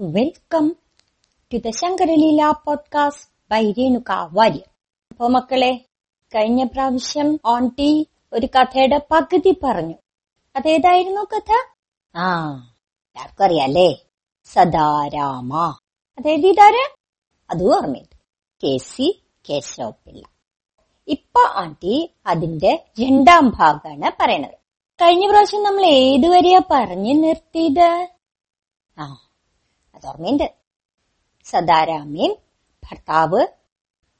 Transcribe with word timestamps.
Welcome 0.00 0.76
to 1.52 1.56
the 1.56 1.70
Shankaraleela 1.70 2.52
podcast 2.64 3.30
by 3.50 3.72
Renuka 3.72 4.28
Warrier 4.32 4.68
അപ്പോ 5.10 5.26
മക്കളെ 5.26 5.84
കഴിഞ്ഞ 6.34 6.64
പ്രാവശ്യം 6.64 7.38
ഓണ്ടി 7.44 8.06
ഒരു 8.32 8.46
കഥയുടെ 8.46 9.00
പകുതി 9.10 9.60
പറഞ്ഞു. 9.64 9.94
അതേതായിരുന്നു 10.56 11.20
കഥ? 11.20 11.50
ആ 12.16 12.28
എല്ലാവർക്കും 13.08 13.44
അറിയാലേ 13.44 13.88
സദാരാമ. 14.44 15.76
അതായത് 16.18 16.46
ഇതാര്? 16.46 16.96
അതും 17.50 17.76
ഓർമ്മയുണ്ട്. 17.76 18.16
കെ 18.62 18.76
സി 18.76 19.22
കേശവപ്പിള്ള 19.50 20.24
ഇപ്പൊ 21.08 21.40
ആന്റി 21.40 22.10
അതിന്റെ 22.26 22.86
രണ്ടാം 23.00 23.52
ഭാഗമാണ് 23.56 24.10
പറയണത് 24.20 24.58
കഴിഞ്ഞ 25.02 25.30
പ്രാവശ്യം 25.30 25.62
നമ്മൾ 25.62 25.84
ഏതുവരെയാ 25.84 26.60
പറഞ്ഞു 26.70 27.14
നിർത്തിയത്? 27.14 28.08
ആ 28.98 29.04
അത് 29.94 30.06
ഓർമ്മയുണ്ട് 30.08 30.46
സദാരാമയും 31.46 32.32
ഭർത്താവ് 32.82 33.40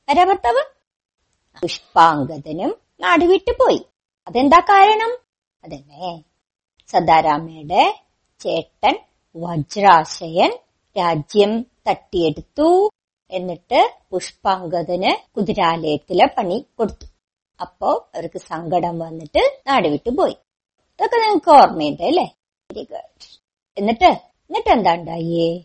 ആരാ 0.08 0.24
ഭർത്താവ് 0.24 0.62
പുഷ്പാങ്കദനും 1.62 2.70
നാട് 3.00 3.24
വിട്ടുപോയി 3.24 3.80
അതെന്താ 4.26 4.60
കാരണം? 4.60 5.10
അതന്നെ 5.64 6.10
സദാരാമയുടെ 6.88 7.82
ചേട്ടൻ 8.40 8.94
വജ്രാശയൻ 9.34 10.50
രാജ്യം 10.96 11.52
തട്ടിയെടുത്തു 11.88 12.68
എന്നിട്ട് 13.30 13.80
പുഷ്പാങ്കദന് 14.10 15.12
കുതിരാലയത്തിലെ 15.34 16.26
പണി 16.36 16.66
കൊടുത്തു. 16.74 17.06
അപ്പോ 17.60 17.88
അവർക്ക് 18.14 18.38
സങ്കടം 18.50 18.98
വന്നിട്ട് 18.98 19.42
നാടുവിട്ടു 19.66 20.10
പോയി. 20.10 20.36
ഇതൊക്കെ 20.94 21.16
നിങ്ങൾക്ക് 21.16 21.50
ഓർമ്മയുണ്ട് 21.50 22.02
അല്ലേ? 22.02 22.26
വെരി 22.70 22.84
ഗുഡ് 22.84 23.28
എന്നിട്ട് 23.76 24.10
എന്നിട്ട് 24.52 24.68
എന്താ 24.68 24.94
ഉണ്ടായേ 24.94 25.64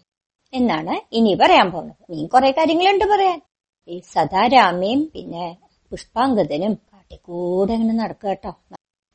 എന്നാണ് 0.54 1.16
ഇനി 1.16 1.34
പറയാൻ 1.34 1.72
പോകുന്നത്. 1.72 1.98
നീ 2.10 2.28
കുറെ 2.28 2.52
കാര്യങ്ങളുണ്ട് 2.52 3.06
പറയാൻ. 3.06 3.42
ഈ 3.88 4.00
സദാരാമയും 4.00 5.12
പിന്നെ 5.16 5.58
പുഷ്പാങ്കദനും 5.92 6.74
കാട്ടിക്കൂടെ 6.74 7.74
അങ്ങനെ 7.74 7.94
നടക്കുക 7.94 8.30
കേട്ടോ. 8.30 8.56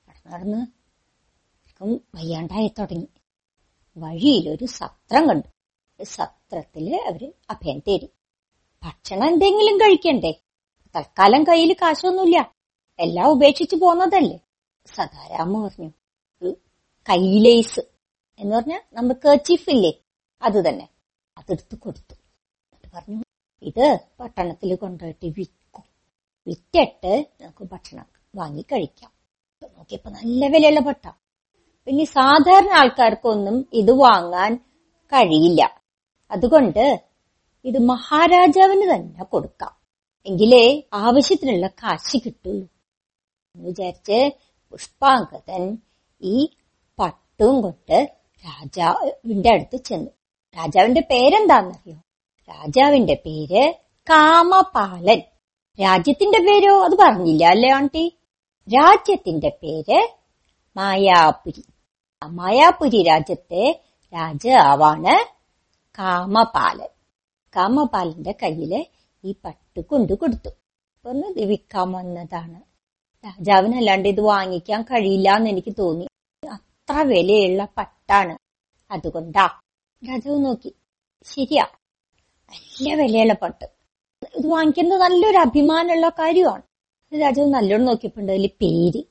നടന്ന് 0.08 0.34
നടന്ന് 0.34 1.98
വയ്യാണ്ടായി 2.14 2.68
തുടങ്ങി. 2.78 3.08
വഴിയിലൊരു 3.96 4.64
സത്രം 4.64 5.28
കണ്ടു. 5.28 5.48
സത്രത്തിൽ 6.04 6.96
അവർ 6.96 7.32
അഭയം 7.50 7.78
തേടി. 7.78 8.08
ഭക്ഷണം 8.82 9.28
എന്തെങ്കിലും 9.28 9.76
കഴിക്കണ്ടേ? 9.76 10.32
തൽക്കാലം 10.96 11.44
കയ്യിൽ 11.44 11.72
കാശൊന്നുമില്ല. 11.72 12.54
എല്ലാം 12.98 13.30
ഉപേക്ഷിച്ചു 13.30 13.76
പോന്നതല്ലേ? 13.76 14.40
സദാരാമ 14.86 15.66
പറഞ്ഞു. 15.66 15.90
ഒരു 16.42 16.56
കൈലേസ്. 17.08 17.91
എന്ന് 18.38 18.56
പറഞ്ഞാൽ 18.56 18.80
നമ്മൾ 18.92 19.14
കേർച്ചീഫ് 19.24 19.70
ഇല്ലേ? 19.70 19.92
അത് 20.42 20.68
തന്നെ. 20.68 20.88
അതെടുത്ത് 21.38 21.78
കൊടുത്തു. 21.78 22.14
എന്നിട്ട് 22.14 22.96
പറഞ്ഞു 22.96 23.24
ഇത് 23.62 23.98
പട്ടണത്തിൽ 24.20 24.74
കൊണ്ടുപോയിട്ട് 24.74 25.26
വിൽക്കും. 25.26 25.82
വിറ്റിട്ട് 26.46 27.26
നമുക്ക് 27.40 27.64
ഭക്ഷണം 27.64 28.06
വാങ്ങി 28.34 28.62
കഴിക്കാം. 28.62 29.12
നോക്കിയപ്പോ 29.76 30.10
നല്ല 30.10 30.46
വിലയുള്ള 30.46 30.80
പട്ട. 30.80 31.10
പിന്നെ 31.84 32.04
സാധാരണ 32.04 32.70
ആൾക്കാർക്കൊന്നും 32.72 33.68
ഇത് 33.72 33.90
വാങ്ങാൻ 33.90 34.64
കഴിയില്ല. 35.06 35.82
അതുകൊണ്ട് 36.30 37.04
ഇത് 37.64 37.78
മഹാരാജാവിന് 37.78 38.94
തന്നെ 38.94 39.24
കൊടുക്കാം. 39.24 39.76
എങ്കിലേ 40.26 40.88
ആവശ്യത്തിനുള്ള 40.92 41.66
കാശ് 41.66 42.16
കിട്ടുള്ളൂ. 42.24 42.68
എന്ന് 43.54 43.66
വിചാരിച്ച് 43.66 44.30
പുഷ്പാങ്കതൻ 44.70 45.78
ഈ 46.20 46.48
പട്ടും 46.98 47.62
കൊണ്ട് 47.62 48.21
രാജാവിന്റെ 48.44 49.50
അടുത്ത് 49.52 49.76
ചെന്നു. 49.76 50.10
രാജാവിന്റെ 50.56 51.00
പേരെന്താണെന്നറിയോ? 51.00 51.96
രാജാവിന്റെ 52.48 53.14
പേര് 53.14 53.72
കാമപാലൻ. 54.10 55.22
രാജ്യത്തിന്റെ 55.80 56.38
പേരോ 56.38 56.84
അത് 56.84 56.92
പറഞ്ഞില്ല 57.00 57.44
അല്ലേ 57.44 57.70
ആണ്ടി 57.70 58.18
രാജ്യത്തിന്റെ 58.74 59.48
പേര് 59.62 60.08
മായാപുരി. 60.76 61.64
മായാപുരി 62.26 63.02
രാജ്യത്തെ 63.02 63.80
രാജാവാണ് 64.14 65.24
കാമപാലൻ. 65.98 66.88
കാമപാലന്റെ 67.56 68.34
കയ്യിൽ 68.42 68.86
ഈ 69.24 69.34
പട്ട് 69.44 69.80
കൊണ്ടു 69.80 70.12
കൊടുത്തു. 70.12 70.50
ഒന്ന് 71.04 71.34
ദിവിക്കാൻ 71.34 71.92
വന്നതാണ്. 71.92 72.60
രാജാവിനല്ലാണ്ട് 73.26 74.08
ഇത് 74.08 74.20
വാങ്ങിക്കാൻ 74.20 74.82
കഴിയില്ല 74.82 75.36
എന്ന് 75.36 75.50
എനിക്ക് 75.50 75.72
തോന്നി. 75.78 76.06
അത്ര 76.90 77.00
വിലയുള്ള 77.02 77.68
പട്ടാണ്. 77.76 78.38
അതുകൊണ്ടാ. 78.90 79.46
രാജാവ് 80.08 80.44
നോക്കി. 80.44 80.74
ശരിയാ. 81.24 81.66
നല്ല 82.50 82.94
വിലയുള്ള 82.94 83.32
പട്ട്. 83.32 83.64
ഇത് 84.36 84.46
വാങ്ങിക്കുന്നത് 84.46 85.00
നല്ലൊരു 85.00 85.38
അഭിമാനമുള്ള 85.38 86.08
കാര്യമാണ്. 86.08 86.62
രാജാവ് 87.20 87.48
നല്ലോണം 87.48 87.84
നോക്കിയപ്പോണ്ട് 87.84 88.32
അതിൽ 88.32 88.46
പേര്. 88.46 89.02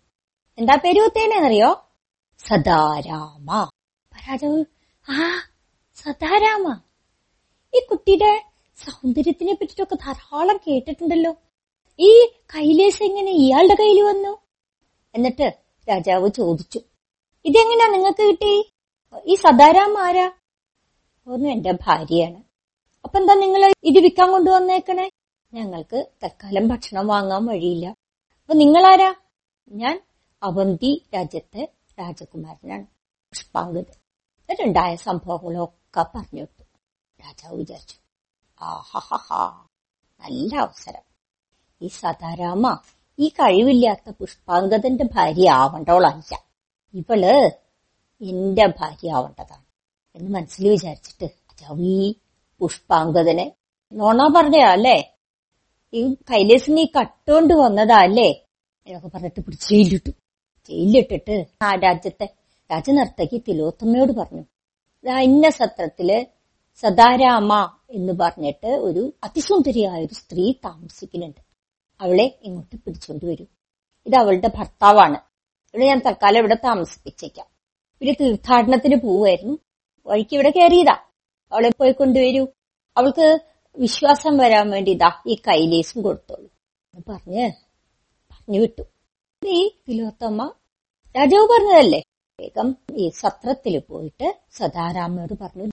എന്താ 0.57 0.77
പേര് 0.83 1.01
കുത്തേനെന്നറിയോ? 1.01 1.89
സദാരാമ. 2.39 3.69
രാജാവ് 4.29 4.65
ആ 5.09 5.41
സദാരാമ. 5.95 6.81
ഈ 7.75 7.81
കുട്ടിയുടെ 7.91 8.43
സൗന്ദര്യത്തിനെ 8.77 9.53
പറ്റിട്ടൊക്കെ 9.53 9.95
ധാരാളം 9.95 10.57
കേട്ടിട്ടുണ്ടല്ലോ. 10.57 11.35
ഈ 11.99 12.25
കൈലേശം 12.25 13.05
എങ്ങനെ 13.05 13.31
ഇയാളുടെ 13.31 13.75
കയ്യിൽ 13.79 14.01
വന്നു? 14.01 14.37
എന്നിട്ട് 15.15 15.53
രാജാവ് 15.89 16.29
ചോദിച്ചു. 16.31 16.81
ഇതെങ്ങനെയാ 17.45 17.87
നിങ്ങൾക്ക് 17.87 18.23
കിട്ടി? 18.23 18.71
ഈ 19.25 19.35
സദാരാം 19.35 19.97
ആരാ? 19.97 20.31
ഒന്ന് 21.27 21.49
എന്റെ 21.49 21.71
ഭാര്യയാണ്. 21.71 22.43
അപ്പൊ 23.05 23.19
എന്താ 23.19 23.33
നിങ്ങൾ 23.33 23.61
ഇത് 23.83 23.99
വിൽക്കാൻ 23.99 24.31
കൊണ്ടുവന്നേക്കണേ? 24.31 25.09
ഞങ്ങൾക്ക് 25.53 26.11
തൽക്കാലം 26.23 26.67
ഭക്ഷണം 26.67 27.07
വാങ്ങാൻ 27.07 27.45
വഴിയില്ല. 27.45 27.85
അപ്പൊ 28.41 28.53
നിങ്ങളാരാ? 28.53 29.15
ഞാൻ 29.71 29.95
അവന്തി 30.43 31.05
രാജ്യത്തെ 31.15 31.63
രാജകുമാരനാണ്. 31.99 32.85
പുഷ്പാങ്കത് 33.33 33.91
എന്നിട്ടുണ്ടായ 34.49 34.95
സംഭവങ്ങളൊക്കെ 34.95 36.03
പറഞ്ഞു 36.15 36.41
കൊടുത്തു 36.41 36.65
രാജാവ് 37.19 37.55
വിചാരിച്ചു 37.57 37.97
ആഹാഹാ 38.61 39.41
നല്ല 40.21 40.55
അവസരം. 40.55 41.03
ഈ 41.81 41.87
സദാരാമ 41.87 42.65
ഈ 43.19 43.29
കഴിവില്ലാത്ത 43.29 44.09
പുഷ്പാങ്കതന്റെ 44.19 45.03
ഭാര്യ 45.15 45.49
ആവണ്ടോളല്ല 45.49 46.33
ഇവൾ 46.93 47.23
എന്റെ 48.21 48.65
ഭാര്യ 48.79 49.11
ആവേണ്ടതാണ് 49.11 49.65
എന്ന് 50.15 50.29
മനസ്സിൽ 50.35 50.69
വിചാരിച്ചിട്ട് 50.69 51.25
രാജാവ് 51.49 51.91
പുഷ്പാങ്കതനെ 52.61 53.45
നോണ 53.91 54.33
പറഞ്ഞാ 54.35 54.71
അല്ലേ? 54.71 54.97
ഈ 55.93 56.01
കൈലേസിന് 56.31 56.79
ഈ 56.79 56.91
കട്ടുകൊണ്ട് 56.97 57.53
വന്നതാ 57.53 57.97
അല്ലേ? 58.01 58.29
എന്നൊക്കെ 58.87 59.07
പറഞ്ഞിട്ട് 59.07 59.41
പിടിച്ച് 59.41 59.67
ജയിലിട്ടു 59.69 60.11
ജയിലിട്ടിട്ട് 60.69 61.35
ആ 61.63 61.75
രാജ്യത്തെ 61.75 62.27
രാജനർത്തകി 62.69 63.37
തിലോത്തമ്മയോട് 63.47 64.11
പറഞ്ഞു 64.11 64.43
"ദാ 65.05 65.19
ഇന്ന 65.19 65.49
സത്രത്തിൽ 65.49 66.09
സദാരാമ 66.83 67.51
എന്ന് 67.89 68.13
പറഞ്ഞിട്ട് 68.13 68.67
ഒരു 68.67 69.13
അതിസുന്ദരിയായ 69.23 70.05
ഒരു 70.05 70.13
സ്ത്രീ 70.13 70.53
താമസിക്കുന്നുണ്ട്. 70.65 71.41
അവളെ 71.99 72.39
ഇങ്ങോട്ട് 72.43 72.75
പിടിച്ചോണ്ട് 72.75 73.25
വരും. 73.25 73.49
ഇത് 74.05 74.15
അവളുടെ 74.15 74.47
ഭർത്താവാണ്. 74.57 75.19
ഇവിടെ 75.73 75.85
ഞാൻ 75.85 76.01
തൽക്കാലം 76.05 76.39
ഇവിടെ 76.39 76.55
താമസിപ്പിച്ചേക്കാം. 76.55 77.45
ഇവർ 78.01 78.15
തീർത്ഥാടനത്തിന് 78.21 78.95
പോവായിരുന്നു 78.95 79.57
വഴിക്ക് 80.05 80.33
ഇവിടെ 80.33 80.49
കയറിയതാ. 80.49 80.97
അവളെ 81.51 81.69
പോയി 81.69 81.91
കൊണ്ടുവരൂ. 81.91 82.47
അവൾക്ക് 82.97 83.39
വിശ്വാസം 83.77 84.37
വരാൻ 84.37 84.69
വേണ്ടി 84.69 84.91
ഇതാ 84.91 85.11
ഈ 85.27 85.35
കൈലേസും 85.35 86.01
കൊടുത്തോളൂ. 86.01 86.47
പറഞ്ഞ് 87.09 87.51
പറഞ്ഞു 88.31 88.59
വിട്ടു. 88.59 88.81
ഈ 89.47 89.71
തിലോത്തമ്മ 89.89 90.53
രാജാവ് 91.17 91.43
പറഞ്ഞതല്ലേ? 91.43 92.03
വേഗം 92.39 92.75
ഈ 92.95 93.09
സത്രത്തിൽ 93.09 93.79
പോയിട്ട് 93.79 94.39
സദാരാമനോട് 94.51 95.33
പറഞ്ഞു. 95.41 95.65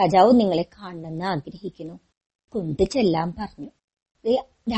രാജാവ് 0.00 0.40
നിങ്ങളെ 0.40 0.62
കാണണമെന്ന് 0.62 1.24
ആഗ്രഹിക്കുന്നു. 1.24 2.00
കൊണ്ടു 2.52 2.82
ചെല്ലാൻ 2.82 3.34
പറഞ്ഞു. 3.38 3.68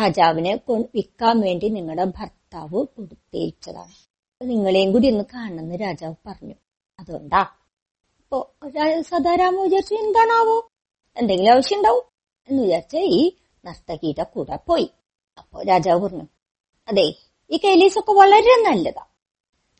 രാജാവിനെ 0.00 0.60
വിൽക്കാൻ 0.70 1.40
വേണ്ടി 1.40 1.68
നിങ്ങളുടെ 1.68 2.04
ഭർത്താവ് 2.04 2.84
കൊടുത്തേച്ചതാണ്. 2.84 4.15
നിങ്ങളെയും 4.42 4.92
കൂടി 4.92 5.08
ഒന്ന് 5.08 5.24
കാണണമെന്ന് 5.34 5.74
രാജാവ് 5.80 6.14
പറഞ്ഞു. 6.26 6.54
അതുകൊണ്ടാ. 7.00 7.40
അപ്പോ 8.18 8.54
സദാരാമ 9.00 9.62
വിചാരിച്ചു 9.62 9.94
എന്താണാവോ? 9.94 10.68
എന്തെങ്കിലും 11.16 11.52
ആവശ്യം 11.52 11.76
ഉണ്ടാവും 11.76 12.02
എന്ന് 12.48 12.62
വിചാരിച്ച 12.62 12.96
ഈ 12.96 13.32
നർത്തകിയുടെ 13.64 14.22
കൂടെ 14.22 14.56
പോയി. 14.56 14.90
അപ്പോ 15.38 15.62
രാജാവ് 15.62 16.00
പറഞ്ഞു 16.00 16.24
അതെ 16.88 17.14
ഈ 17.50 17.56
കൈലീസൊക്കെ 17.56 18.12
വളരെ 18.12 18.70
നല്ലതാ. 18.70 19.04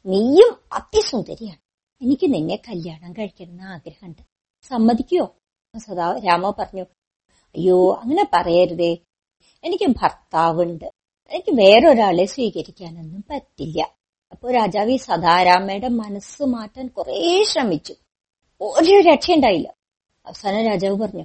നീയും 0.07 0.61
അതിസുന്ദരിയാണ് 0.73 1.59
എനിക്ക് 2.03 2.35
നിന്നെ 2.35 2.57
കല്യാണം 2.57 3.13
കഴിക്കണമെന്ന് 3.13 3.65
ആഗ്രഹമുണ്ട്. 3.65 4.23
സമ്മതിക്കുവോ 4.69 5.35
സദാ 5.79 6.19
രാമ 6.19 6.51
പറഞ്ഞു 6.51 6.83
അയ്യോ 7.45 7.95
അങ്ങനെ 8.03 8.31
പറയരുതേ. 8.33 8.99
എനിക്ക് 9.65 9.85
ഭർത്താവുണ്ട്. 9.85 10.85
എനിക്ക് 11.31 11.57
വേറൊരാളെ 11.57 12.25
സ്വീകരിക്കാനൊന്നും 12.25 13.25
പറ്റില്ല. 13.31 13.96
അപ്പോ 14.37 14.51
രാജാവ് 14.51 14.91
ഈ 14.91 14.97
സദാരാമയുടെ 14.97 15.89
മനസ്സ് 15.89 16.43
മാറ്റാൻ 16.43 16.89
കുറേ 16.89 17.45
ശ്രമിച്ചു. 17.45 17.95
ഒരു 18.61 19.01
രക്ഷയുണ്ടായില്ല. 19.01 19.75
അവസാനം 20.27 20.65
രാജാവ് 20.65 20.99
പറഞ്ഞു 20.99 21.25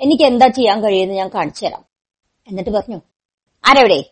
എനിക്ക് 0.00 0.22
എന്താ 0.22 0.46
ചെയ്യാൻ 0.46 0.82
കഴിയുമെന്ന് 0.82 1.14
ഞാൻ 1.14 1.28
കാണിച്ചു 1.28 1.66
തരാം. 1.66 1.84
എന്നിട്ട് 2.48 2.70
പറഞ്ഞു 2.70 3.00
ആരെവിടെ? 3.66 4.04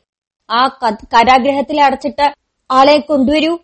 ആ 0.50 0.78
കാരാഗ്രഹത്തിൽ 1.12 1.80
അടച്ചിട്ട 1.80 2.34
ആളെ 2.70 2.98
കൊണ്ടുവരൂ. 2.98 3.58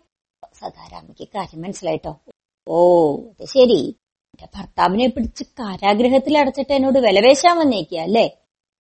സദാരാമയ്ക്ക് 0.59 1.27
കാര്യം 1.35 1.61
മനസ്സിലായിട്ടോ? 1.61 2.19
ഓ 2.67 3.15
അത് 3.15 3.45
ശരി. 3.45 3.95
എന്റെ 4.09 4.47
ഭർത്താവിനെ 4.55 5.07
പിടിച്ച് 5.07 5.43
കാരാഗ്രഹത്തിൽ 5.43 6.37
അടച്ചിട്ട് 6.37 6.73
എന്നോട് 6.73 6.99
വിലവേശാൻ 6.99 7.59
വന്നേക്കുക 7.59 7.99
അല്ലേ? 7.99 8.37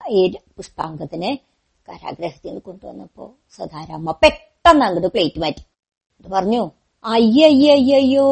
ഈ 0.09 0.35
പുഷ്പാങ്കത്തിനെ 0.57 1.39
കാരാഗ്രഹത്തിൽ 1.89 2.59
കൊണ്ടുവന്നപ്പോ 2.59 3.35
സദാരാമ 3.57 4.11
പെട്ടെന്ന് 4.11 4.85
അങ്ങോട്ട് 4.85 5.09
പ്ലേറ്റ് 5.09 5.41
മാറ്റി. 5.41 5.63
പറഞ്ഞു. 6.29 6.71
അയ്യയ്യയ്യോ 7.05 8.29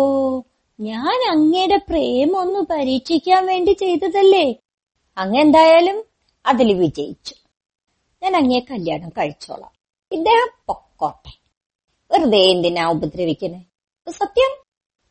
ഞാൻ 0.81 1.31
അങ്ങയുടെ 1.31 1.77
പ്രേമം 1.77 2.37
ഒന്ന് 2.37 2.61
പരീക്ഷിക്കാൻ 2.71 3.47
വേണ്ടി 3.47 3.73
ചെയ്തതല്ലേ? 3.73 4.55
അങ്ങ് 5.19 5.41
എന്തായാലും 5.41 6.05
അതിൽ 6.47 6.73
വിജയിച്ചു. 6.73 7.35
ഞാൻ 8.23 8.37
അങ്ങേ 8.37 8.61
കല്യാണം 8.61 9.09
കഴിച്ചോളാം. 9.09 9.71
ഇദ്ദേഹം 10.13 10.49
പൊക്കോട്ടെ. 10.67 11.33
വെറുതെ 12.11 12.39
എന്തിനാ 12.39 12.91
ഉപദ്രവിക്കണേ? 12.91 13.65
സത്യം? 14.11 14.65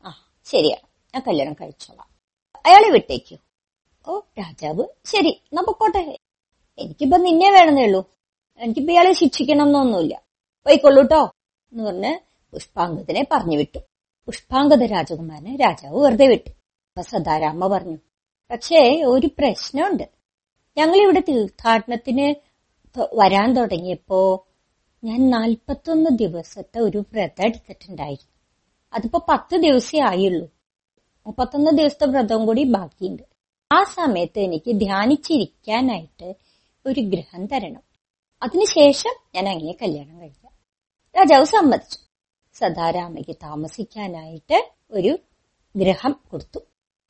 ആ 0.05 0.33
ശരിയാണ് 0.45 0.87
ഞാൻ 1.15 1.23
കല്യാണം 1.27 1.53
കഴിച്ചോളാം. 1.53 2.07
അയാളെ 2.65 2.89
വിട്ടേക്കൂ. 2.89 3.37
ഓ 4.07 4.19
രാജാവ്. 4.39 4.83
ശരി 5.05 5.29
എന്നാ 5.29 5.63
പൊക്കോട്ടെ. 5.63 6.17
എനിക്കിപ്പോ 6.79 7.17
നിന്നെ 7.17 7.51
വേണമെന്നേ 7.51 7.85
ഉള്ളൂ. 7.85 8.09
എനിക്കിപ്പോ 8.59 8.91
ഇയാളെ 8.93 9.13
ശിക്ഷിക്കണം 9.13 9.65
എന്നൊന്നുമില്ല 9.65 10.21
പോയിക്കൊള്ളൂട്ടോ 10.65 11.25
എന്ന് 11.71 11.83
പറഞ്ഞ് 11.83 12.28
പുഷ്പാങ്കത്തിനെ 12.53 13.27
പറഞ്ഞു 13.31 13.57
വിട്ടു. 13.57 13.79
പുഷ്പാങ്കത 14.25 14.83
രാജകുമാരനെ 14.83 15.55
രാജാവ് 15.55 16.05
വെറുതെ 16.05 16.27
വിട്ടു. 16.27 16.49
അപ്പൊ 16.49 17.01
സദാരാമ 17.01 17.67
പറഞ്ഞു 17.67 17.97
പക്ഷേ 18.51 19.03
ഒരു 19.05 19.27
പ്രശ്നമുണ്ട്. 19.27 20.03
ഞങ്ങൾ 20.77 20.95
ഇവിടെ 20.95 21.19
തീർത്ഥാടനത്തിന് 21.19 22.49
വരാൻ 23.13 23.53
തുടങ്ങിയപ്പോ 23.53 24.47
ഞാൻ 25.03 25.29
നാൽപ്പത്തൊന്ന് 25.29 26.09
ദിവസത്തെ 26.17 26.79
ഒരു 26.79 26.97
വ്രതം 26.97 27.45
എടുത്തിട്ടുണ്ടായിരുന്നു. 27.45 28.31
അതിപ്പോ 28.93 29.25
പത്ത് 29.29 29.55
ദിവസേ 29.55 29.99
ആയുള്ളൂ. 29.99 30.49
മുപ്പത്തൊന്ന് 31.27 31.71
ദിവസത്തെ 31.71 32.05
വ്രതം 32.05 32.45
കൂടി 32.45 32.63
ബാക്കിയുണ്ട്. 32.63 33.23
ആ 33.71 33.83
സമയത്ത് 33.83 34.39
എനിക്ക് 34.39 34.71
ധ്യാനിച്ചിരിക്കാനായിട്ട് 34.71 36.35
ഒരു 36.85 36.99
ഗ്രഹം 36.99 37.45
തരണം. 37.45 37.81
അതിനുശേഷം 38.43 39.11
ഞാൻ 39.35 39.49
അങ്ങനെ 39.49 39.71
കല്യാണം 39.81 40.21
കഴിക്കാം. 40.21 40.51
രാജാവ് 41.17 41.45
സമ്മതിച്ചു. 41.45 42.08
സദാരാമയ്ക്ക് 42.59 43.35
താമസിക്കാനായിട്ട് 43.43 44.57
ഒരു 44.91 45.19
ഗ്രഹം 45.75 46.13
കൊടുത്തു. 46.31 46.59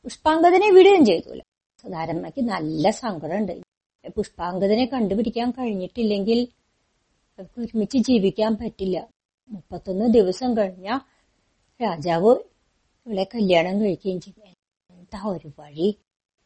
പുഷ്പാങ്കതനെ 0.04 0.70
വിടുകയും 0.70 1.06
ചെയ്തുല്ല 1.06 1.44
സദാരാമയ്ക്ക് 1.82 2.42
നല്ല 2.50 2.90
സങ്കടമുണ്ട്. 2.90 3.54
പുഷ്പാങ്കതനെ 4.16 4.86
കണ്ടുപിടിക്കാൻ 4.86 5.52
കഴിഞ്ഞിട്ടില്ലെങ്കിൽ 5.52 6.40
അവർക്ക് 7.40 7.60
ഒരുമിച്ച് 7.62 7.98
ജീവിക്കാൻ 7.98 8.54
പറ്റില്ല. 8.56 8.98
മുപ്പത്തൊന്ന് 9.50 10.06
ദിവസം 10.14 10.58
കഴിഞ്ഞ 10.58 11.00
രാജാവ് 11.80 12.32
ഇവളെ 13.08 13.24
കല്യാണം 13.24 13.76
കഴിക്കുകയും 13.82 14.20
ചെയ്യും 14.22 14.56
എന്താ 14.90 15.20
ഒരു 15.28 15.50
വഴി? 15.60 15.90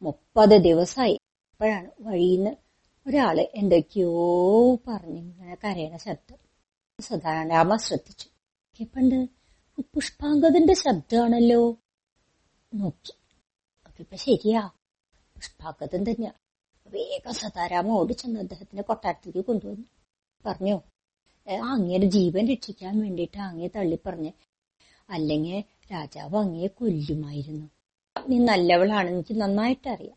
മുപ്പത് 0.02 0.56
ദിവസമായി 0.68 1.16
അപ്പോഴാണ് 1.52 1.90
വഴിയിന്ന് 2.00 2.52
ഒരാൾ 3.06 3.36
എന്തൊക്കെയോ 3.54 4.10
പറഞ്ഞു 4.86 5.18
ഇങ്ങനെ 5.18 5.56
കരയണ 5.64 5.96
ശബ്ദം. 5.96 6.38
സദാരാമ 7.00 7.76
ശ്രദ്ധിച്ചു. 7.76 8.28
പണ്ട് 8.82 9.28
പുഷ്പാങ്കതിന്റെ 9.80 10.74
ശബ്ദമാണല്ലോ 10.74 11.78
നോക്കി. 12.74 13.12
അതിപ്പോ 13.86 14.16
ശരിയാ. 14.16 14.70
പുഷ്പാങ്കതൻ 15.34 16.02
തന്നെയാ. 16.02 16.32
വേഗം 16.86 17.34
സദാരാമ 17.34 17.88
ഓടിച്ചെന്ന് 17.88 18.40
അദ്ദേഹത്തിന്റെ 18.40 18.82
കൊട്ടാരത്തിലേക്ക് 18.82 19.46
കൊണ്ടുവന്നു. 19.46 19.84
പറഞ്ഞു 20.46 20.80
ആ 21.50 21.72
അങ്ങയുടെ 21.72 22.06
ജീവൻ 22.06 22.48
രക്ഷിക്കാൻ 22.48 23.00
വേണ്ടിയിട്ട് 23.00 23.38
അങ്ങയെ 23.38 23.68
തള്ളിപ്പറഞ്ഞ് 23.68 24.32
അല്ലെങ്കിൽ 25.08 25.64
രാജാവ് 25.92 26.36
അങ്ങയെ 26.36 26.66
കൊല്ലുമായിരുന്നു. 26.66 27.70
നീ 28.28 28.38
നല്ലവളാണ് 28.38 29.10
എനിക്ക് 29.10 29.40
നന്നായിട്ട് 29.40 29.88
അറിയാം 29.88 30.16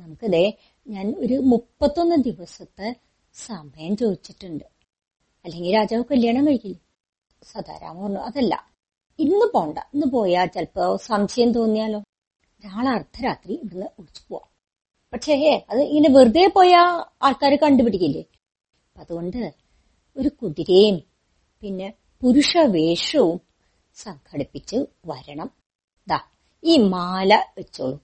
നമുക്കിതേ 0.00 0.58
ഞാൻ 0.88 1.14
ഒരു 1.18 1.34
മുപ്പത്തൊന്ന് 1.34 2.16
ദിവസത്തെ 2.16 2.96
സമയം 3.32 3.96
ചോദിച്ചിട്ടുണ്ട്. 3.96 4.64
അല്ലെങ്കിൽ 5.44 5.74
രാജാവ് 5.74 6.04
കല്യാണം 6.10 6.46
കഴിക്കില്ല? 6.46 6.85
സദാരാമ 7.42 8.02
പറഞ്ഞു 8.02 8.18
അതല്ല 8.18 8.70
ഇന്ന് 9.18 9.50
പോണ്ട. 9.54 9.78
ഇന്ന് 9.78 10.06
പോയാ 10.06 10.44
ചിലപ്പോ 10.44 10.96
സംശയം 10.96 11.52
തോന്നിയാലോ? 11.52 11.98
നാളെ 12.64 12.90
അർദ്ധരാത്രി 12.90 13.54
ഇവിടുന്ന് 13.54 13.86
ഒളിച്ചു 13.98 14.22
പോവാം. 14.30 14.50
പക്ഷേ 15.12 15.66
അത് 15.70 15.80
ഇങ്ങനെ 15.80 16.18
വെറുതെ 16.18 16.52
പോയാ 16.54 17.04
ആൾക്കാർ 17.22 17.54
കണ്ടുപിടിക്കില്ലേ? 17.54 18.24
അതുകൊണ്ട് 18.96 19.54
ഒരു 20.16 20.28
കുതിരയും 20.28 21.02
പിന്നെ 21.60 21.94
പുരുഷ 22.22 22.56
വേഷവും 22.56 23.40
സംഘടിപ്പിച്ച് 23.94 24.76
വരണം. 25.06 25.50
ദാ 26.08 26.20
ഈ 26.64 26.76
മാല 26.76 27.44
വെച്ചോളൂ. 27.58 28.00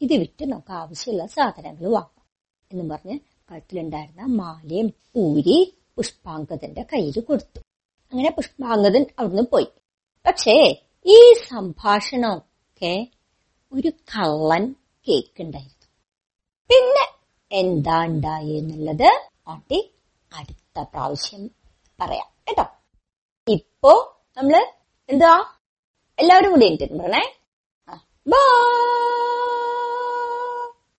ഇത് 0.00 0.12
വിറ്റ് 0.12 0.44
നമുക്ക് 0.44 0.72
ആവശ്യമുള്ള 0.72 1.26
സാധനങ്ങൾ 1.26 1.84
വാങ്ങാം. 1.84 2.26
എന്ന് 2.72 2.94
പറഞ്ഞ് 2.94 3.18
കഴുത്തിലുണ്ടായിരുന്ന 3.50 4.22
മാലയും 4.22 4.92
ഊരി 5.16 5.78
പുഷ്പാങ്കതന്റെ 5.96 6.82
കയ്യിൽ 6.82 7.20
കൊടുത്തു. 7.20 7.65
അങ്ങനെ 8.12 8.30
പുഷ്പാംഗതൻ 8.30 9.04
അവിടുന്ന് 9.18 9.42
പോയി. 9.52 9.68
പക്ഷേ 10.26 10.56
ഈ 11.06 11.18
സംഭാഷണമൊക്കെ 11.48 12.94
ഒരു 13.72 13.90
കള്ളൻ 14.12 14.64
കേക്കുണ്ടായിരുന്നു 15.06 15.74
പിന്നെ 16.70 17.04
എന്താ 17.50 17.98
ഉണ്ടായി 18.04 18.52
എന്നുള്ളത് 18.58 19.08
ആട്ടി 19.48 19.78
അടുത്ത 20.30 20.78
പ്രാവശ്യം 20.92 21.42
പറയാം 22.00 22.28
കേട്ടോ. 22.48 22.66
ഇപ്പോ 23.46 23.92
നമ്മൾ 24.38 24.56
എന്താ? 25.08 25.32
എല്ലാവരും 26.18 26.50
കൂടി 26.50 26.66
എനിക്ക് 26.66 26.98
പറഞ്ഞേ 27.00 27.24
ബൈ 28.26 28.40